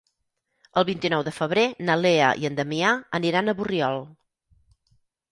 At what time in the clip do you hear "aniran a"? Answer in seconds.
3.19-3.55